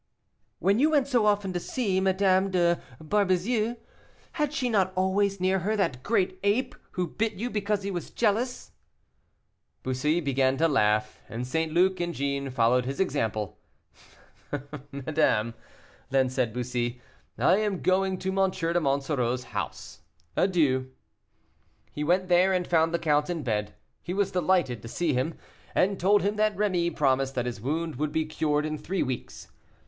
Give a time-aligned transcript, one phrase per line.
[0.57, 3.77] "When you went so often to see Madame de Barbezieux,
[4.31, 8.09] had she not always near her that great ape who bit you because he was
[8.09, 8.71] jealous?"
[9.83, 11.71] Bussy began to laugh, and St.
[11.71, 13.59] Luc and Jeanne followed his example.
[14.91, 15.53] "Madame,"
[16.09, 16.99] then said Bussy,
[17.37, 18.49] "I am going to M.
[18.49, 20.01] de Monsoreau's house;
[20.35, 20.89] adieu."
[21.91, 25.35] He went there, and found the count in bed; he was delighted to see him,
[25.75, 29.49] and told him that Rémy promised that his wound would be cured in three weeks.